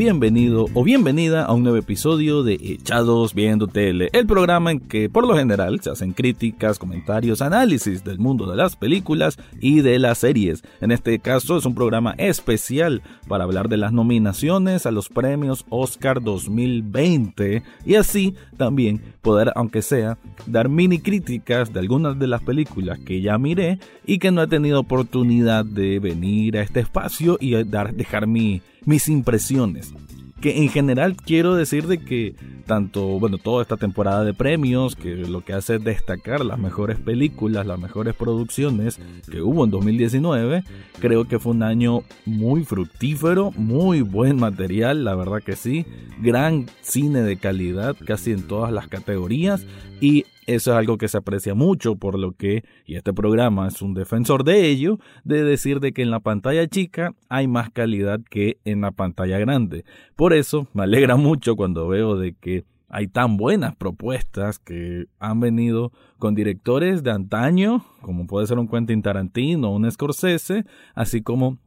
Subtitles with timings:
[0.00, 5.10] Bienvenido o bienvenida a un nuevo episodio de Echados Viendo Tele, el programa en que
[5.10, 9.98] por lo general se hacen críticas, comentarios, análisis del mundo de las películas y de
[9.98, 10.64] las series.
[10.80, 15.66] En este caso es un programa especial para hablar de las nominaciones a los premios
[15.68, 22.40] Oscar 2020 y así también poder, aunque sea, dar mini críticas de algunas de las
[22.40, 27.36] películas que ya miré y que no he tenido oportunidad de venir a este espacio
[27.38, 29.92] y dar, dejar mi mis impresiones.
[30.40, 32.34] Que en general quiero decir de que
[32.70, 36.98] tanto, bueno, toda esta temporada de premios, que lo que hace es destacar las mejores
[36.98, 40.62] películas, las mejores producciones que hubo en 2019,
[41.00, 45.84] creo que fue un año muy fructífero, muy buen material, la verdad que sí,
[46.22, 49.66] gran cine de calidad casi en todas las categorías
[50.00, 53.82] y eso es algo que se aprecia mucho, por lo que, y este programa es
[53.82, 58.20] un defensor de ello, de decir de que en la pantalla chica hay más calidad
[58.28, 59.84] que en la pantalla grande.
[60.16, 65.38] Por eso me alegra mucho cuando veo de que hay tan buenas propuestas que han
[65.38, 71.22] venido con directores de antaño, como puede ser un Quentin Tarantino o un Scorsese, así
[71.22, 71.58] como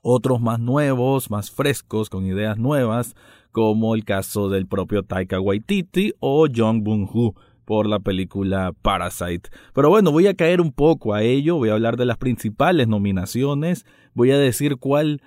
[0.00, 3.14] otros más nuevos, más frescos, con ideas nuevas,
[3.52, 7.34] como el caso del propio Taika Waititi o Jung Boon-ho
[7.72, 9.48] por la película Parasite.
[9.72, 12.86] Pero bueno, voy a caer un poco a ello, voy a hablar de las principales
[12.86, 15.22] nominaciones, voy a decir cuál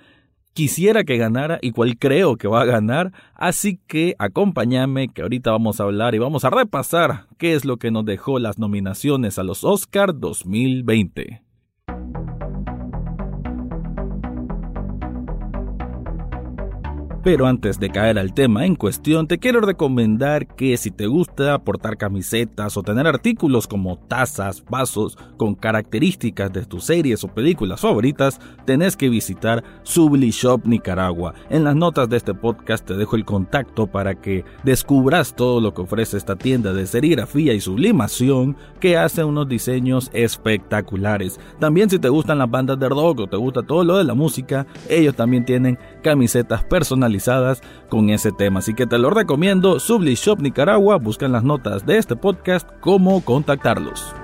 [0.52, 5.50] quisiera que ganara y cuál creo que va a ganar, así que acompáñame que ahorita
[5.50, 9.40] vamos a hablar y vamos a repasar qué es lo que nos dejó las nominaciones
[9.40, 11.45] a los Oscar 2020.
[17.26, 21.58] Pero antes de caer al tema en cuestión, te quiero recomendar que si te gusta
[21.58, 27.80] portar camisetas o tener artículos como tazas, vasos con características de tus series o películas
[27.80, 31.34] favoritas, tenés que visitar Subli Shop Nicaragua.
[31.50, 35.74] En las notas de este podcast te dejo el contacto para que descubras todo lo
[35.74, 41.40] que ofrece esta tienda de serigrafía y sublimación que hace unos diseños espectaculares.
[41.58, 44.14] También si te gustan las bandas de rock o te gusta todo lo de la
[44.14, 47.15] música, ellos también tienen camisetas personalizadas
[47.88, 48.60] con ese tema.
[48.60, 53.24] Así que te lo recomiendo, Subli Shop Nicaragua, buscan las notas de este podcast cómo
[53.24, 54.14] contactarlos.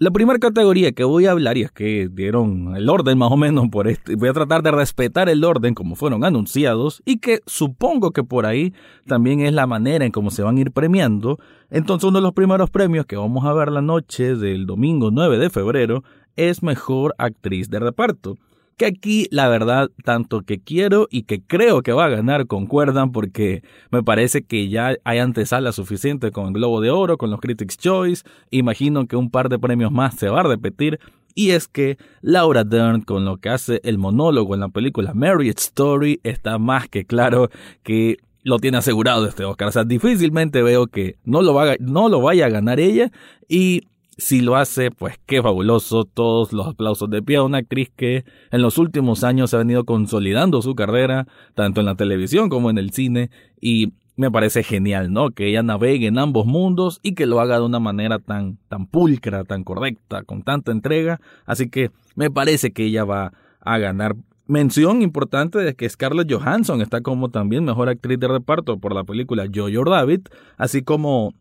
[0.00, 3.36] La primera categoría que voy a hablar, y es que dieron el orden más o
[3.36, 7.40] menos por este, voy a tratar de respetar el orden como fueron anunciados, y que
[7.46, 8.72] supongo que por ahí
[9.08, 11.40] también es la manera en cómo se van a ir premiando.
[11.68, 15.36] Entonces uno de los primeros premios que vamos a ver la noche del domingo 9
[15.36, 16.04] de febrero
[16.38, 18.38] es mejor actriz de reparto.
[18.78, 23.10] Que aquí, la verdad, tanto que quiero y que creo que va a ganar concuerdan
[23.10, 27.40] porque me parece que ya hay antesala suficiente con el Globo de Oro, con los
[27.40, 28.22] Critics' Choice.
[28.50, 31.00] Imagino que un par de premios más se va a repetir.
[31.34, 35.58] Y es que Laura Dern, con lo que hace el monólogo en la película Marriage
[35.58, 37.50] Story, está más que claro
[37.82, 39.68] que lo tiene asegurado este Oscar.
[39.68, 43.10] O sea, difícilmente veo que no lo, no lo vaya a ganar ella.
[43.48, 43.82] Y
[44.18, 48.24] si lo hace, pues qué fabuloso, todos los aplausos de pie a una actriz que
[48.50, 52.78] en los últimos años ha venido consolidando su carrera, tanto en la televisión como en
[52.78, 53.30] el cine,
[53.60, 55.30] y me parece genial, ¿no?
[55.30, 58.86] Que ella navegue en ambos mundos y que lo haga de una manera tan, tan
[58.86, 64.16] pulcra, tan correcta, con tanta entrega, así que me parece que ella va a ganar.
[64.48, 69.04] Mención importante de que Scarlett Johansson está como también mejor actriz de reparto por la
[69.04, 71.34] película Jojo Rabbit, así como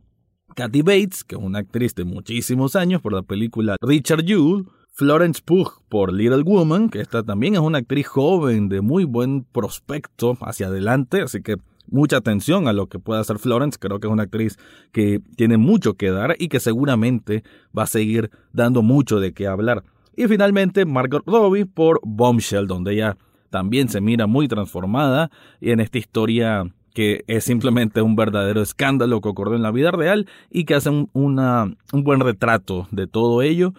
[0.58, 5.40] Kathy Bates, que es una actriz de muchísimos años por la película Richard Jewell, Florence
[5.46, 10.36] Pugh por Little Woman, que esta también es una actriz joven de muy buen prospecto
[10.42, 11.58] hacia adelante, así que
[11.92, 14.58] mucha atención a lo que pueda hacer Florence, creo que es una actriz
[14.92, 17.44] que tiene mucho que dar y que seguramente
[17.78, 19.84] va a seguir dando mucho de qué hablar.
[20.16, 23.16] Y finalmente Margot Robbie por Bombshell, donde ella
[23.52, 25.30] también se mira muy transformada
[25.62, 26.66] y en esta historia
[26.98, 31.12] que es simplemente un verdadero escándalo que ocurrió en la vida real y que hacen
[31.14, 33.76] un buen retrato de todo ello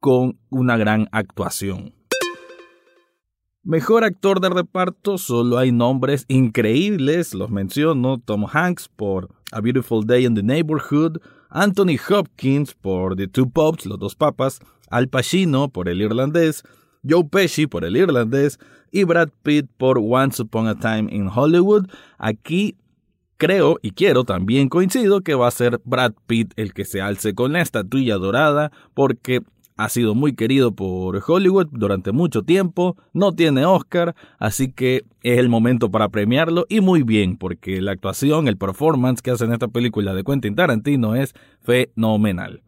[0.00, 1.94] con una gran actuación.
[3.62, 10.04] Mejor actor de reparto, solo hay nombres increíbles, los menciono, Tom Hanks por A Beautiful
[10.04, 11.18] Day in the Neighborhood,
[11.50, 14.58] Anthony Hopkins por The Two Pops, los dos papas,
[14.90, 16.64] Al Pacino por El Irlandés,
[17.08, 18.58] Joe Pesci por El Irlandés
[18.90, 21.86] y Brad Pitt por Once Upon a Time in Hollywood.
[22.18, 22.76] Aquí
[23.36, 27.34] creo y quiero también coincido que va a ser Brad Pitt el que se alce
[27.34, 29.42] con la estatuilla dorada porque
[29.76, 35.38] ha sido muy querido por Hollywood durante mucho tiempo, no tiene Oscar, así que es
[35.38, 39.52] el momento para premiarlo y muy bien, porque la actuación, el performance que hace en
[39.52, 42.62] esta película de Quentin Tarantino es fenomenal.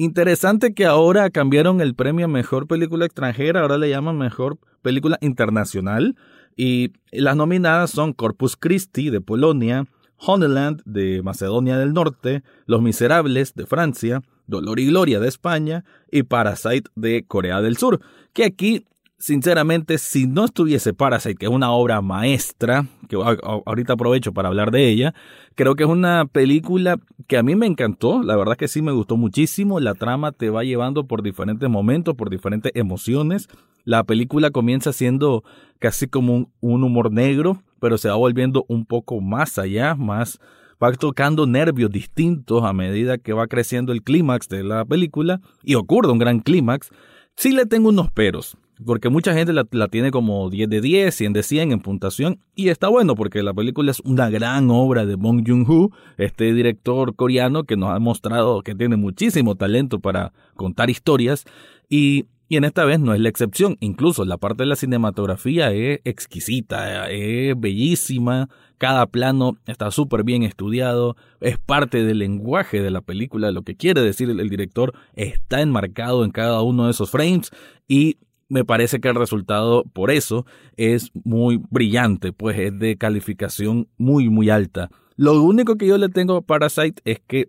[0.00, 5.18] Interesante que ahora cambiaron el premio a Mejor Película Extranjera, ahora le llaman Mejor Película
[5.20, 6.16] Internacional.
[6.56, 9.84] Y las nominadas son Corpus Christi de Polonia,
[10.16, 16.22] Honeyland de Macedonia del Norte, Los Miserables de Francia, Dolor y Gloria de España y
[16.22, 18.00] Parasite de Corea del Sur,
[18.32, 18.86] que aquí
[19.20, 24.70] sinceramente, si no estuviese Parasite, que es una obra maestra, que ahorita aprovecho para hablar
[24.70, 25.14] de ella,
[25.54, 28.92] creo que es una película que a mí me encantó, la verdad que sí me
[28.92, 33.48] gustó muchísimo, la trama te va llevando por diferentes momentos, por diferentes emociones,
[33.84, 35.44] la película comienza siendo
[35.78, 40.40] casi como un, un humor negro, pero se va volviendo un poco más allá, más
[40.82, 45.74] va tocando nervios distintos a medida que va creciendo el clímax de la película y
[45.74, 46.90] ocurre un gran clímax.
[47.36, 51.32] Sí le tengo unos peros, porque mucha gente la, tiene como 10 de 10, 100
[51.32, 55.16] de 100 en puntuación, y está bueno porque la película es una gran obra de
[55.16, 60.90] Bong Joon-ho, este director coreano que nos ha mostrado que tiene muchísimo talento para contar
[60.90, 61.44] historias,
[61.88, 65.72] y, y en esta vez no es la excepción, incluso la parte de la cinematografía
[65.72, 68.48] es exquisita, es bellísima,
[68.78, 73.76] cada plano está súper bien estudiado, es parte del lenguaje de la película, lo que
[73.76, 77.50] quiere decir el director está enmarcado en cada uno de esos frames
[77.86, 78.16] y
[78.50, 80.44] me parece que el resultado por eso
[80.76, 84.90] es muy brillante, pues es de calificación muy, muy alta.
[85.16, 87.48] Lo único que yo le tengo a Parasite es que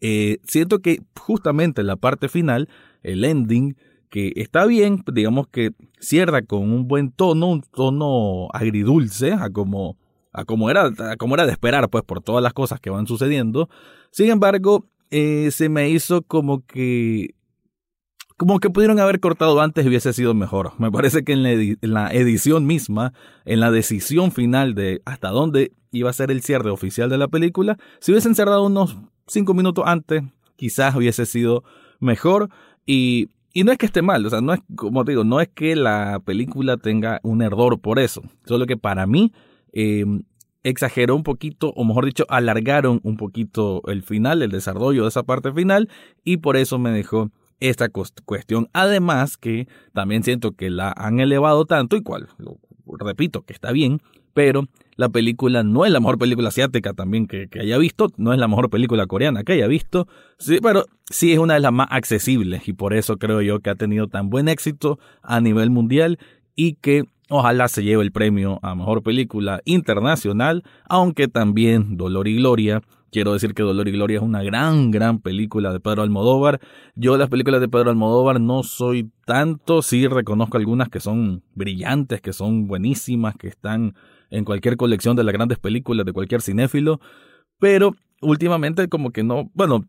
[0.00, 2.68] eh, siento que justamente la parte final,
[3.02, 3.76] el ending,
[4.08, 9.98] que está bien, digamos que cierra con un buen tono, un tono agridulce, a como,
[10.32, 13.06] a como, era, a como era de esperar, pues por todas las cosas que van
[13.06, 13.68] sucediendo.
[14.10, 17.34] Sin embargo, eh, se me hizo como que
[18.36, 20.72] como que pudieron haber cortado antes hubiese sido mejor.
[20.78, 21.42] Me parece que en
[21.80, 23.12] la, edición misma,
[23.44, 27.28] en la decisión final de hasta dónde iba a ser el cierre oficial de la
[27.28, 28.96] película, si hubiesen cerrado unos
[29.26, 30.24] cinco minutos antes,
[30.56, 31.62] quizás hubiese sido
[32.00, 32.50] mejor.
[32.86, 35.40] Y, y no es que esté mal, o sea, no es, como te digo, no
[35.40, 38.22] es que la película tenga un error por eso.
[38.46, 39.32] Solo que para mí,
[39.72, 40.24] em,
[40.64, 45.22] exageró un poquito, o mejor dicho, alargaron un poquito el final, el desarrollo de esa
[45.22, 45.88] parte final,
[46.24, 47.30] y por eso me dejó
[47.68, 48.68] esta cuestión.
[48.72, 52.28] Además que también siento que la han elevado tanto y cual,
[52.98, 54.00] repito, que está bien,
[54.34, 54.66] pero
[54.96, 58.48] la película no es la mejor película asiática también que, haya visto, no es la
[58.48, 60.06] mejor película coreana que haya visto,
[60.38, 63.70] sí, pero sí es una de las más accesibles y por eso creo yo que
[63.70, 66.18] ha tenido tan buen éxito a nivel mundial
[66.54, 72.36] y que ojalá se lleve el premio a mejor película internacional, aunque también Dolor y
[72.36, 72.82] Gloria
[73.14, 76.60] Quiero decir que Dolor y Gloria es una gran, gran película de Pedro Almodóvar.
[76.96, 82.20] Yo las películas de Pedro Almodóvar no soy tanto, sí reconozco algunas que son brillantes,
[82.20, 83.94] que son buenísimas, que están
[84.30, 86.98] en cualquier colección de las grandes películas de cualquier cinéfilo,
[87.60, 89.84] pero últimamente como que no, bueno,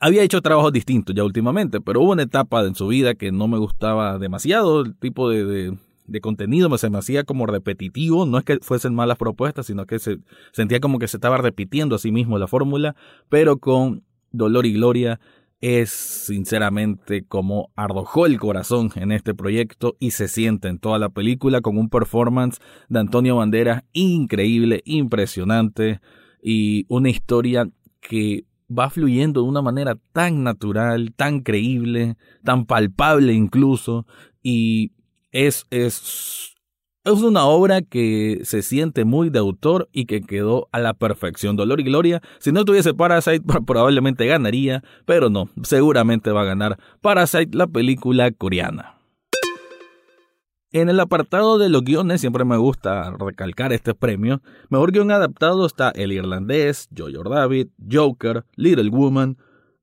[0.00, 3.46] había hecho trabajos distintos ya últimamente, pero hubo una etapa en su vida que no
[3.46, 5.78] me gustaba demasiado, el tipo de, de
[6.20, 9.98] contenido me se me hacía como repetitivo, no es que fuesen malas propuestas, sino que
[9.98, 10.18] se
[10.52, 12.96] sentía como que se estaba repitiendo a sí mismo la fórmula,
[13.28, 14.02] pero con
[14.32, 15.20] Dolor y Gloria
[15.60, 21.08] es sinceramente como ardojó el corazón en este proyecto y se siente en toda la
[21.08, 26.00] película con un performance de Antonio Banderas increíble, impresionante
[26.42, 27.68] y una historia
[28.00, 34.06] que va fluyendo de una manera tan natural, tan creíble, tan palpable incluso
[34.42, 34.92] y
[35.32, 36.54] es, es,
[37.04, 41.56] es una obra que se siente muy de autor y que quedó a la perfección.
[41.56, 46.78] Dolor y Gloria, si no tuviese Parasite, probablemente ganaría, pero no, seguramente va a ganar
[47.00, 48.98] Parasite, la película coreana.
[50.70, 54.42] En el apartado de los guiones siempre me gusta recalcar este premio.
[54.68, 59.38] Mejor guion adaptado está El Irlandés, Jojo David, Joker, Little Woman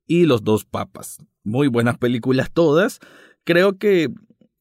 [0.05, 1.17] y Los Dos Papas.
[1.43, 2.99] Muy buenas películas todas.
[3.45, 4.13] Creo que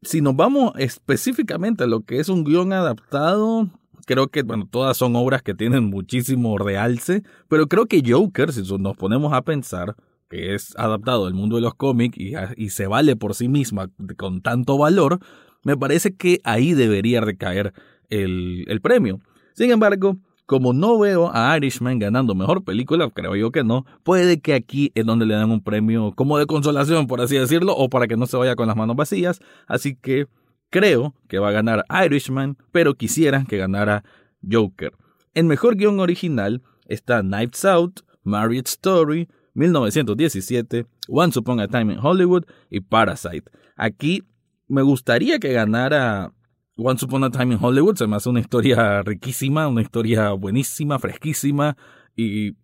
[0.05, 3.69] si nos vamos específicamente a lo que es un guion adaptado,
[4.07, 8.63] creo que, bueno, todas son obras que tienen muchísimo realce, pero creo que Joker, si
[8.79, 9.97] nos ponemos a pensar,
[10.29, 13.91] que es adaptado al mundo de los cómics y, y, se vale por sí misma
[14.17, 15.21] con tanto valor,
[15.63, 17.73] me parece que ahí debería recaer
[18.09, 19.21] el premio.
[19.55, 24.41] Sin embargo, como no veo a Irishman ganando mejor película, creo yo que no, puede
[24.41, 27.89] que aquí es donde le dan un premio como de consolación, por así decirlo, o
[27.89, 29.41] para que no se vaya con las manos vacías.
[29.67, 30.27] Así que
[30.71, 34.05] creo que va a ganar Irishman, pero quisiera que ganara
[34.49, 34.93] Joker.
[35.33, 41.99] En mejor guion original está Knives Out, Marriage Story, 1917, Once Upon a Time in
[42.03, 43.51] Hollywood y Parasite.
[43.77, 44.23] Aquí
[44.69, 46.33] me gustaría que ganara
[46.77, 50.99] Once Upon a Time in Hollywood, se me hace una historia riquísima, una historia buenísima,
[50.99, 51.77] fresquísima
[52.17, 52.57] y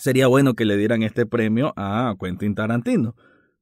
[0.00, 3.14] sería bueno que le dieran este premio a Quentin Tarantino.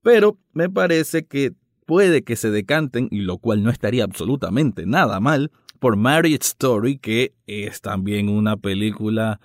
[0.03, 1.53] Pero me parece que
[1.85, 5.51] puede que se decanten, y lo cual no estaría absolutamente nada mal,
[5.81, 9.39] por Marriage Story, que es también una película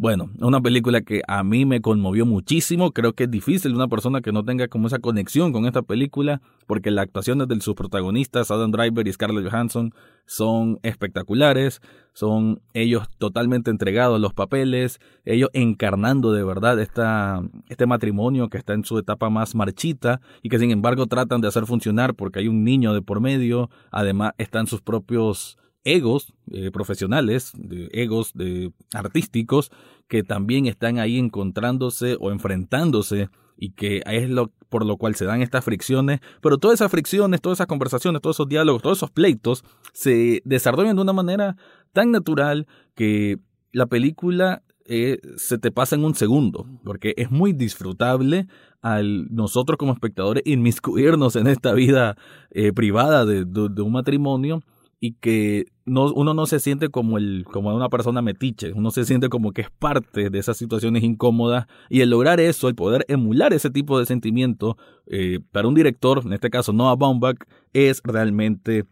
[0.00, 2.92] bueno, una película que a mí me conmovió muchísimo.
[2.92, 6.40] Creo que es difícil una persona que no tenga como esa conexión con esta película,
[6.66, 9.92] porque las actuaciones de sus protagonistas, Adam Driver y Scarlett Johansson,
[10.24, 11.82] son espectaculares.
[12.14, 18.56] Son ellos totalmente entregados a los papeles, ellos encarnando de verdad esta, este matrimonio que
[18.56, 22.38] está en su etapa más marchita y que sin embargo tratan de hacer funcionar porque
[22.38, 23.68] hay un niño de por medio.
[23.90, 29.70] Además, están sus propios egos eh, profesionales, de egos de artísticos
[30.08, 35.24] que también están ahí encontrándose o enfrentándose y que es lo por lo cual se
[35.24, 39.10] dan estas fricciones, pero todas esas fricciones, todas esas conversaciones, todos esos diálogos, todos esos
[39.10, 41.56] pleitos se desarrollan de una manera
[41.92, 43.38] tan natural que
[43.72, 48.46] la película eh, se te pasa en un segundo, porque es muy disfrutable
[48.80, 52.16] al nosotros como espectadores inmiscuirnos en esta vida
[52.50, 54.62] eh, privada de, un matrimonio
[55.00, 59.52] y que no, uno no se siente como una persona metiche, uno se siente como
[59.52, 63.70] que es parte de esas situaciones incómodas y el lograr eso, el poder emular ese
[63.70, 64.76] tipo de sentimiento
[65.06, 67.38] eh, para un director, en este caso Noah Baumbach,
[67.72, 68.84] es realmente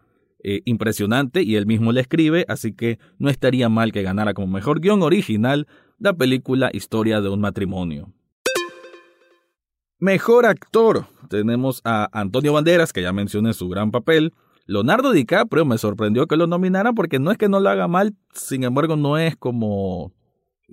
[0.43, 4.47] eh, impresionante y él mismo le escribe, así que no estaría mal que ganara como
[4.47, 5.67] mejor guion original
[5.99, 8.15] la película Historia de un matrimonio.
[9.99, 11.07] Mejor actor.
[11.29, 14.33] Tenemos a Antonio Banderas, que ya mencioné su gran papel,
[14.69, 18.15] Leonardo DiCaprio me sorprendió que lo nominaran porque no es que no lo haga mal,
[18.35, 20.13] sin embargo no es como,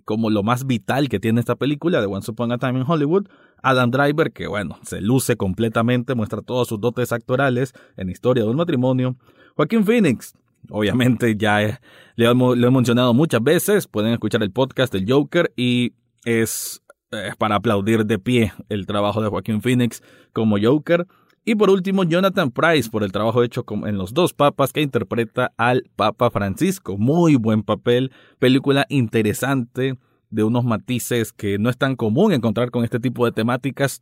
[0.03, 3.29] como lo más vital que tiene esta película de Once Upon a Time in Hollywood.
[3.63, 8.49] Adam Driver, que bueno, se luce completamente, muestra todos sus dotes actorales en Historia de
[8.49, 9.15] un matrimonio.
[9.55, 10.33] Joaquín Phoenix,
[10.69, 11.79] obviamente ya
[12.17, 15.93] lo he mencionado muchas veces, pueden escuchar el podcast del Joker y
[16.25, 21.07] es, es para aplaudir de pie el trabajo de Joaquín Phoenix como Joker.
[21.47, 25.53] Y por último, Jonathan Price por el trabajo hecho en Los dos Papas que interpreta
[25.57, 26.97] al Papa Francisco.
[26.97, 29.99] Muy buen papel, película interesante,
[30.31, 34.01] de unos matices que no es tan común encontrar con este tipo de temáticas.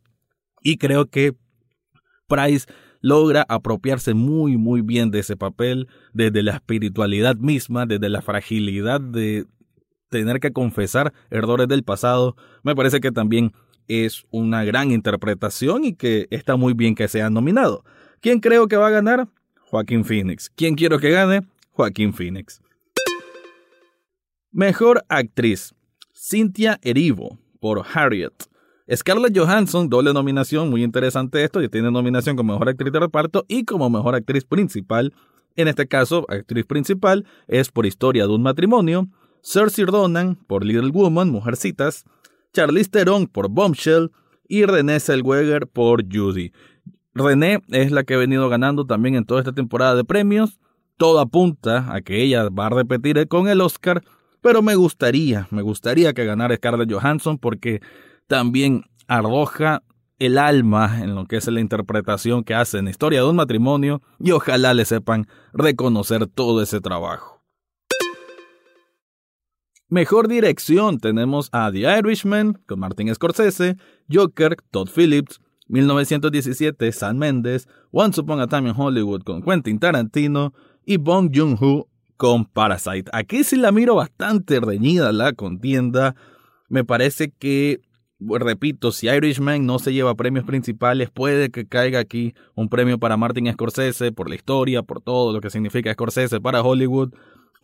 [0.62, 1.36] Y creo que
[2.26, 2.66] Price
[3.02, 9.02] logra apropiarse muy muy bien de ese papel, desde la espiritualidad misma, desde la fragilidad
[9.02, 9.44] de
[10.08, 12.36] tener que confesar errores del pasado.
[12.62, 13.52] Me parece que también
[13.88, 17.84] es una gran interpretación y que está muy bien que sea nominado.
[18.20, 19.28] ¿Quién creo que va a ganar?
[19.70, 20.50] Joaquín Phoenix.
[20.54, 21.42] ¿Quién quiero que gane?
[21.72, 22.62] Joaquín Phoenix.
[24.52, 25.74] Mejor actriz.
[26.12, 28.32] Cynthia Erivo por Harriet.
[28.94, 33.44] Scarlett Johansson, doble nominación, muy interesante esto, y tiene nominación como mejor actriz de reparto
[33.48, 35.12] y como mejor actriz principal.
[35.56, 39.08] En este caso, actriz principal es por Historia de un matrimonio.
[39.42, 42.04] Cersei Ronan por Little Woman, Mujercitas.
[42.54, 44.12] Charlize Theron por Bombshell
[44.48, 46.52] y Renée Zellweger por Judy.
[47.12, 50.60] René es la que ha venido ganando también en toda esta temporada de premios.
[50.96, 54.02] Todo apunta a que ella va a repetir con el Oscar,
[54.40, 57.80] pero me gustaría, me gustaría que ganara Scarlett Johansson porque
[58.28, 59.82] también arroja
[60.20, 64.00] el alma en lo que es la interpretación que hace en Historia de un matrimonio
[64.20, 67.33] y ojalá le sepan reconocer todo ese trabajo.
[69.94, 73.76] Mejor dirección tenemos a The Irishman con Martin Scorsese,
[74.12, 80.52] Joker, Todd Phillips, 1917 San Mendes, Once Upon a Time in Hollywood con Quentin Tarantino
[80.84, 81.86] y Bong Joon-ho
[82.16, 83.08] con Parasite.
[83.12, 86.16] Aquí sí la miro bastante reñida la contienda.
[86.68, 87.80] Me parece que,
[88.18, 93.16] repito, si Irishman no se lleva premios principales, puede que caiga aquí un premio para
[93.16, 97.14] Martin Scorsese por la historia, por todo lo que significa Scorsese para Hollywood.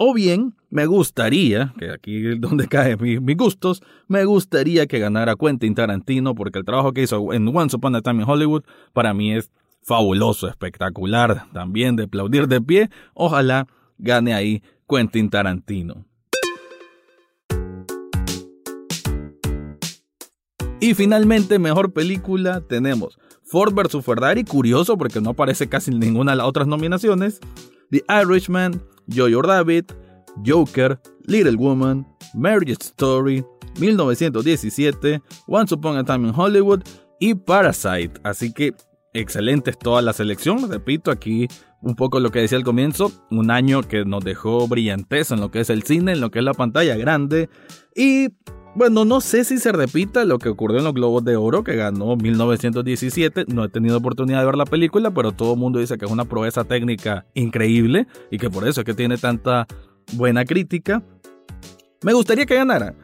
[0.02, 5.36] O bien, me gustaría, que aquí es donde caen mis, gustos, me gustaría que ganara
[5.36, 8.62] Quentin Tarantino, porque el trabajo que hizo en Once Upon a Time in Hollywood
[8.94, 9.50] para mí es
[9.82, 12.88] fabuloso, espectacular, también de aplaudir de pie.
[13.12, 13.66] Ojalá
[13.98, 16.06] gane ahí Quentin Tarantino.
[20.80, 24.02] Y finalmente, mejor película, tenemos Ford vs.
[24.02, 27.38] Ferrari, curioso porque no aparece casi en ninguna de las otras nominaciones.
[27.90, 28.80] The Irishman,
[29.14, 29.92] Jojo Rabbit,
[30.44, 33.44] Joker, Little Woman, Marriage Story,
[33.78, 36.82] 1917, Once Upon a Time in Hollywood
[37.18, 38.12] y Parasite.
[38.24, 38.74] Así que
[39.12, 40.70] excelentes todas las selección.
[40.70, 41.48] Repito, aquí
[41.82, 45.50] un poco lo que decía al comienzo, un año que nos dejó brillantez en lo
[45.50, 47.48] que es el cine, en lo que es la pantalla grande.
[47.94, 48.28] Y
[48.76, 51.74] Bueno, no sé si se repita lo que ocurrió en los Globos de Oro, que
[51.74, 53.46] ganó 1917.
[53.48, 56.10] No he tenido oportunidad de ver la película, pero todo el mundo dice que es
[56.10, 59.66] una proeza técnica increíble y que por eso es que tiene tanta
[60.12, 61.02] buena crítica.
[62.02, 62.94] Me gustaría que ganara.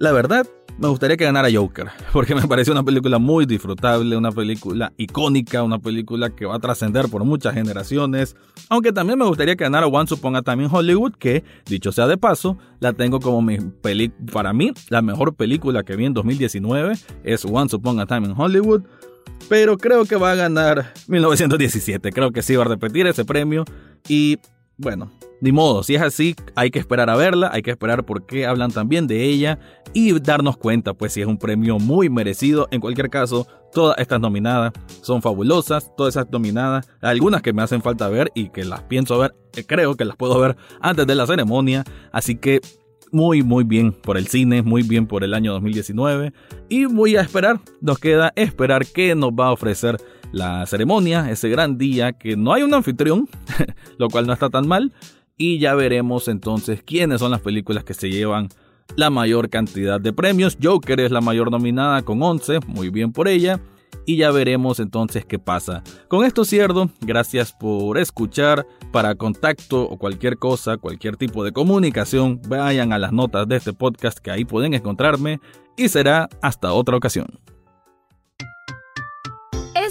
[0.00, 0.46] La verdad,
[0.78, 5.62] me gustaría que ganara Joker, porque me parece una película muy disfrutable, una película icónica,
[5.62, 8.34] una película que va a trascender por muchas generaciones.
[8.70, 12.56] Aunque también me gustaría que ganara Once Upon in Hollywood, que, dicho sea de paso,
[12.78, 17.44] la tengo como mi peli para mí, la mejor película que vi en 2019 es
[17.44, 18.80] Once Upon a Time in Hollywood.
[19.50, 23.66] Pero creo que va a ganar 1917, creo que sí va a repetir ese premio.
[24.08, 24.38] Y
[24.78, 28.26] bueno, ni modo, si es así, hay que esperar a verla, hay que esperar por
[28.26, 29.58] qué hablan también de ella
[29.92, 32.68] y darnos cuenta, pues si es un premio muy merecido.
[32.70, 37.82] En cualquier caso, todas estas nominadas son fabulosas, todas esas nominadas, algunas que me hacen
[37.82, 41.14] falta ver y que las pienso ver, eh, creo que las puedo ver antes de
[41.14, 42.60] la ceremonia, así que
[43.12, 46.32] muy muy bien por el cine, muy bien por el año 2019
[46.68, 49.96] y voy a esperar, nos queda esperar qué nos va a ofrecer
[50.32, 53.28] la ceremonia, ese gran día que no hay un anfitrión,
[53.98, 54.92] lo cual no está tan mal
[55.40, 58.50] y ya veremos entonces quiénes son las películas que se llevan
[58.94, 60.58] la mayor cantidad de premios.
[60.62, 63.58] Joker es la mayor nominada con 11, muy bien por ella.
[64.04, 65.82] Y ya veremos entonces qué pasa.
[66.08, 68.66] Con esto cierto, gracias por escuchar.
[68.92, 73.72] Para contacto o cualquier cosa, cualquier tipo de comunicación, vayan a las notas de este
[73.72, 75.40] podcast que ahí pueden encontrarme.
[75.74, 77.40] Y será hasta otra ocasión.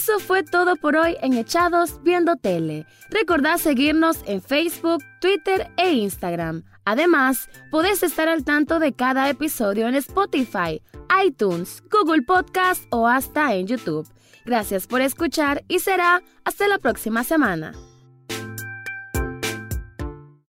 [0.10, 2.88] Eso fue todo por hoy en Echados Viendo Tele.
[3.12, 6.64] Recordad seguirnos en Facebook, Twitter e Instagram.
[6.84, 10.82] Además, podés estar al tanto de cada episodio en Spotify,
[11.24, 14.10] iTunes, Google Podcast o hasta en YouTube.
[14.46, 17.74] Gracias por escuchar y será hasta la próxima semana.